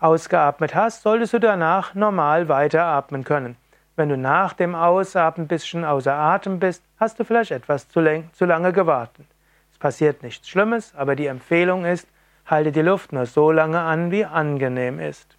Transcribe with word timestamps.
ausgeatmet 0.00 0.74
hast, 0.74 1.02
solltest 1.02 1.34
du 1.34 1.38
danach 1.38 1.94
normal 1.94 2.48
weiteratmen 2.48 3.22
können. 3.24 3.56
Wenn 3.96 4.08
du 4.08 4.16
nach 4.16 4.54
dem 4.54 4.74
Ausatmen 4.74 5.44
ein 5.44 5.48
bisschen 5.48 5.84
außer 5.84 6.14
Atem 6.14 6.58
bist, 6.58 6.82
hast 6.98 7.20
du 7.20 7.24
vielleicht 7.24 7.50
etwas 7.50 7.88
zu, 7.88 8.24
zu 8.32 8.44
lange 8.44 8.72
gewartet. 8.72 9.26
Es 9.72 9.78
passiert 9.78 10.22
nichts 10.22 10.48
Schlimmes, 10.48 10.94
aber 10.96 11.16
die 11.16 11.26
Empfehlung 11.26 11.84
ist, 11.84 12.08
Halte 12.50 12.72
die 12.72 12.82
Luft 12.82 13.12
nur 13.12 13.26
so 13.26 13.52
lange 13.52 13.78
an, 13.78 14.10
wie 14.10 14.24
angenehm 14.24 14.98
ist. 14.98 15.36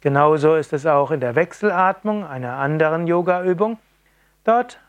Genauso 0.00 0.56
ist 0.56 0.72
es 0.72 0.86
auch 0.86 1.12
in 1.12 1.20
der 1.20 1.36
Wechselatmung, 1.36 2.26
einer 2.26 2.54
anderen 2.54 3.06
Yoga-Übung. 3.06 3.78
Dort 4.42 4.80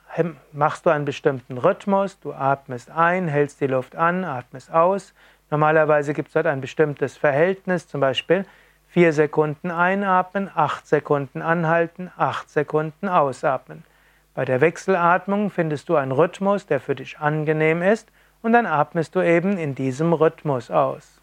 machst 0.51 0.87
du 0.87 0.89
einen 0.89 1.05
bestimmten 1.05 1.59
Rhythmus. 1.59 2.19
Du 2.19 2.33
atmest 2.33 2.89
ein, 2.89 3.27
hältst 3.27 3.61
die 3.61 3.67
Luft 3.67 3.95
an, 3.95 4.25
atmest 4.25 4.73
aus. 4.73 5.13
Normalerweise 5.51 6.15
gibt 6.15 6.29
es 6.29 6.33
dort 6.33 6.47
ein 6.47 6.59
bestimmtes 6.59 7.17
Verhältnis, 7.17 7.87
zum 7.87 8.01
Beispiel 8.01 8.47
4 8.87 9.13
Sekunden 9.13 9.69
einatmen, 9.69 10.49
8 10.55 10.87
Sekunden 10.87 11.43
anhalten, 11.43 12.11
8 12.17 12.49
Sekunden 12.49 13.07
ausatmen. 13.07 13.83
Bei 14.33 14.43
der 14.43 14.59
Wechselatmung 14.59 15.51
findest 15.51 15.87
du 15.87 15.97
einen 15.97 16.13
Rhythmus, 16.13 16.65
der 16.65 16.79
für 16.79 16.95
dich 16.95 17.19
angenehm 17.19 17.83
ist, 17.83 18.09
und 18.41 18.53
dann 18.53 18.65
atmest 18.65 19.13
du 19.13 19.21
eben 19.21 19.59
in 19.59 19.75
diesem 19.75 20.13
Rhythmus 20.13 20.71
aus. 20.71 21.19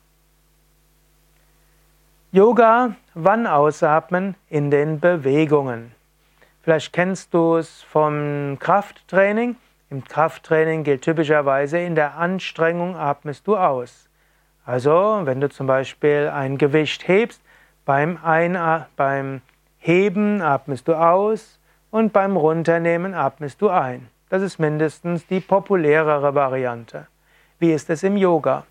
Yoga, 2.33 2.95
wann 3.15 3.49
ausatmen? 3.49 4.37
In 4.49 4.71
den 4.71 5.01
Bewegungen. 5.01 5.91
Vielleicht 6.63 6.93
kennst 6.93 7.35
du 7.35 7.57
es 7.57 7.83
vom 7.83 8.57
Krafttraining. 8.61 9.57
Im 9.91 10.05
Krafttraining 10.05 10.85
gilt 10.85 11.03
typischerweise, 11.03 11.81
in 11.81 11.97
der 11.97 12.19
Anstrengung 12.19 12.95
atmest 12.95 13.49
du 13.49 13.57
aus. 13.57 14.09
Also, 14.65 15.23
wenn 15.25 15.41
du 15.41 15.49
zum 15.49 15.67
Beispiel 15.67 16.31
ein 16.33 16.57
Gewicht 16.57 17.09
hebst, 17.09 17.43
beim, 17.85 18.17
Ein 18.23 18.57
beim 18.95 19.41
Heben 19.81 20.41
atmest 20.41 20.87
du 20.87 20.95
aus 20.95 21.59
und 21.91 22.13
beim 22.13 22.37
Runternehmen 22.37 23.13
atmest 23.13 23.61
du 23.61 23.71
ein. 23.71 24.07
Das 24.29 24.41
ist 24.41 24.61
mindestens 24.61 25.27
die 25.27 25.41
populärere 25.41 26.33
Variante. 26.33 27.09
Wie 27.59 27.73
ist 27.73 27.91
es 27.91 28.05
im 28.05 28.17
Yoga? 28.17 28.67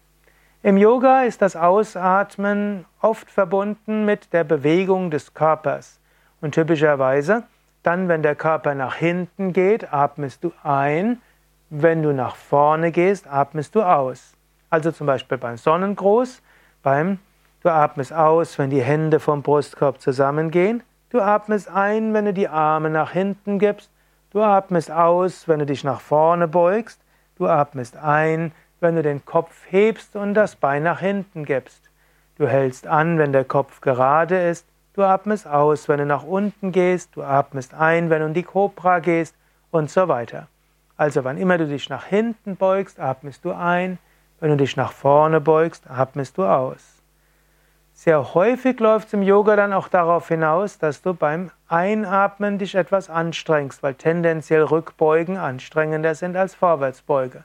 Im 0.61 0.75
Yoga 0.75 1.23
ist 1.23 1.41
das 1.41 1.55
Ausatmen 1.55 2.85
oft 2.99 3.31
verbunden 3.31 4.03
mit 4.03 4.33
der 4.33 4.43
Bewegung 4.43 5.09
des 5.09 5.33
Körpers. 5.33 6.01
Und 6.41 6.53
typischerweise, 6.53 7.43
dann, 7.81 8.09
wenn 8.09 8.23
der 8.23 8.35
Körper 8.35 8.75
nach 8.75 8.95
hinten 8.95 9.53
geht, 9.53 9.93
atmest 9.93 10.43
du 10.43 10.51
ein. 10.61 11.21
Wenn 11.69 12.03
du 12.03 12.13
nach 12.13 12.35
vorne 12.35 12.91
gehst, 12.91 13.25
atmest 13.25 13.73
du 13.73 13.83
aus. 13.83 14.33
Also 14.69 14.91
zum 14.91 15.07
Beispiel 15.07 15.37
beim 15.37 15.55
Sonnengruß, 15.55 16.41
beim 16.83 17.19
Du 17.61 17.69
atmest 17.69 18.13
aus, 18.13 18.57
wenn 18.57 18.69
die 18.69 18.81
Hände 18.81 19.19
vom 19.19 19.41
Brustkorb 19.41 19.99
zusammengehen. 19.99 20.81
Du 21.09 21.19
atmest 21.19 21.69
ein, 21.69 22.13
wenn 22.13 22.23
du 22.23 22.33
die 22.33 22.47
Arme 22.47 22.89
nach 22.89 23.11
hinten 23.11 23.59
gibst. 23.59 23.91
Du 24.31 24.41
atmest 24.41 24.89
aus, 24.89 25.47
wenn 25.47 25.59
du 25.59 25.65
dich 25.65 25.83
nach 25.83 25.99
vorne 25.99 26.47
beugst. 26.47 27.01
Du 27.37 27.47
atmest 27.47 27.97
ein, 27.97 28.53
wenn 28.79 28.95
du 28.95 29.01
den 29.01 29.25
Kopf 29.25 29.65
hebst 29.69 30.15
und 30.15 30.33
das 30.33 30.55
Bein 30.55 30.83
nach 30.83 30.99
hinten 30.99 31.45
gibst. 31.45 31.89
Du 32.37 32.47
hältst 32.47 32.87
an, 32.87 33.17
wenn 33.17 33.33
der 33.33 33.43
Kopf 33.43 33.81
gerade 33.81 34.39
ist. 34.49 34.65
Du 34.93 35.03
atmest 35.03 35.47
aus, 35.47 35.87
wenn 35.89 35.99
du 35.99 36.05
nach 36.05 36.23
unten 36.23 36.71
gehst. 36.71 37.15
Du 37.15 37.23
atmest 37.23 37.73
ein, 37.73 38.09
wenn 38.09 38.21
du 38.21 38.27
in 38.27 38.33
die 38.33 38.43
Kobra 38.43 38.99
gehst 38.99 39.35
und 39.71 39.89
so 39.89 40.07
weiter. 40.07 40.47
Also 40.97 41.23
wann 41.23 41.37
immer 41.37 41.57
du 41.57 41.67
dich 41.67 41.89
nach 41.89 42.05
hinten 42.05 42.55
beugst, 42.55 42.99
atmest 42.99 43.45
du 43.45 43.51
ein. 43.51 43.97
Wenn 44.39 44.51
du 44.51 44.57
dich 44.57 44.77
nach 44.77 44.91
vorne 44.91 45.41
beugst, 45.41 45.89
atmest 45.89 46.37
du 46.37 46.45
aus. 46.45 46.99
Sehr 47.93 48.33
häufig 48.33 48.79
läuft 48.79 49.07
es 49.07 49.13
im 49.13 49.23
Yoga 49.23 49.57
dann 49.57 49.73
auch 49.73 49.89
darauf 49.89 50.29
hinaus, 50.29 50.77
dass 50.77 51.01
du 51.01 51.13
beim 51.13 51.51
Einatmen 51.67 52.57
dich 52.57 52.75
etwas 52.75 53.09
anstrengst, 53.09 53.83
weil 53.83 53.95
tendenziell 53.95 54.63
Rückbeugen 54.63 55.35
anstrengender 55.35 56.15
sind 56.15 56.37
als 56.37 56.55
Vorwärtsbeuge. 56.55 57.43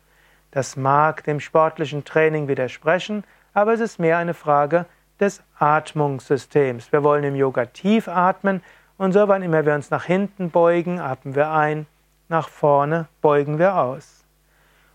Das 0.55 0.77
mag 0.77 1.25
dem 1.25 1.41
sportlichen 1.41 2.05
Training 2.05 2.47
widersprechen, 2.47 3.25
aber 3.55 3.73
es 3.73 3.81
ist 3.81 3.99
mehr 3.99 4.19
eine 4.19 4.35
Frage 4.35 4.87
des 5.19 5.43
Atmungssystems. 5.59 6.93
Wir 6.93 7.03
wollen 7.03 7.25
im 7.25 7.35
Yoga 7.35 7.67
tief 7.67 8.07
atmen 8.07 8.63
und 8.97 9.11
so, 9.11 9.27
wann 9.27 9.43
immer 9.43 9.67
wir 9.67 9.75
uns 9.75 9.91
nach 9.91 10.05
hinten 10.05 10.51
beugen, 10.51 11.01
atmen 11.01 11.35
wir 11.35 11.51
ein, 11.51 11.87
nach 12.29 12.49
vorne 12.49 13.09
beugen 13.21 13.59
wir 13.59 13.75
aus. 13.75 14.25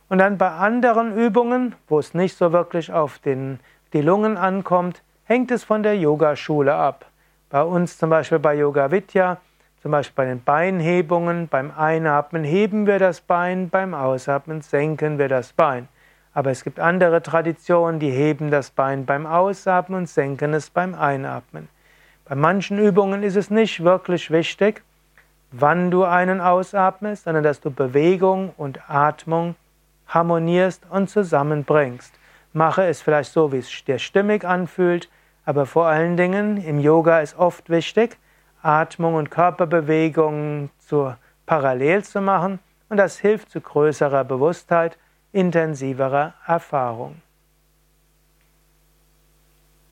Und 0.08 0.20
dann 0.20 0.38
bei 0.38 0.50
anderen 0.50 1.18
Übungen, 1.18 1.76
wo 1.90 2.00
es 2.00 2.14
nicht 2.14 2.38
so 2.38 2.54
wirklich 2.54 2.94
auf 2.94 3.20
den, 3.20 3.60
die 3.92 4.02
Lungen 4.02 4.38
ankommt, 4.38 5.04
hängt 5.26 5.52
es 5.52 5.66
von 5.66 5.84
der 5.84 5.98
Yogaschule 5.98 6.74
ab. 6.74 7.06
Bei 7.50 7.64
uns 7.64 7.98
zum 7.98 8.10
Beispiel 8.10 8.40
bei 8.40 8.56
Yoga 8.56 8.92
Vidya 8.92 9.42
zum 9.82 9.92
Beispiel 9.92 10.16
bei 10.16 10.26
den 10.26 10.44
Beinhebungen, 10.44 11.48
beim 11.48 11.72
Einatmen 11.76 12.44
heben 12.44 12.86
wir 12.86 13.00
das 13.00 13.22
Bein, 13.22 13.70
beim 13.70 13.94
Ausatmen 13.94 14.62
senken 14.62 15.18
wir 15.18 15.30
das 15.30 15.54
Bein. 15.54 15.88
Aber 16.34 16.52
es 16.52 16.64
gibt 16.64 16.80
andere 16.80 17.22
Traditionen, 17.24 18.00
die 18.00 18.12
heben 18.12 18.52
das 18.52 18.72
Bein 18.72 19.06
beim 19.06 19.26
Ausatmen 19.26 20.00
und 20.00 20.10
senken 20.10 20.54
es 20.54 20.70
beim 20.70 20.96
Einatmen. 20.96 21.70
Bei 22.26 22.36
manchen 22.36 22.78
Übungen 22.78 23.24
ist 23.24 23.36
es 23.36 23.50
nicht 23.50 23.84
wirklich 23.84 24.32
wichtig, 24.32 24.84
wann 25.52 25.90
du 25.92 26.04
einen 26.04 26.42
ausatmest, 26.42 27.24
sondern 27.24 27.44
dass 27.44 27.62
du 27.62 27.72
Bewegung 27.72 28.54
und 28.58 28.82
Atmung 28.90 29.56
harmonierst 30.08 30.84
und 30.90 31.10
zusammenbringst. 31.10 32.14
Mache 32.54 32.84
es 32.84 33.02
vielleicht 33.02 33.32
so, 33.32 33.52
wie 33.52 33.58
es 33.58 33.84
dir 33.86 34.00
stimmig 34.00 34.44
anfühlt, 34.44 35.10
aber 35.46 35.66
vor 35.66 35.88
allen 35.88 36.18
Dingen 36.18 36.58
im 36.58 36.80
Yoga 36.80 37.22
ist 37.22 37.38
oft 37.38 37.70
wichtig, 37.70 38.18
Atmung 38.62 39.16
und 39.16 39.32
Körperbewegung 39.32 40.70
zu, 40.80 41.14
parallel 41.46 42.04
zu 42.04 42.22
machen 42.22 42.60
und 42.90 42.98
das 42.98 43.18
hilft 43.18 43.52
zu 43.52 43.62
größerer 43.62 44.24
Bewusstheit, 44.24 44.98
intensiverer 45.32 46.34
Erfahrung. 46.46 47.22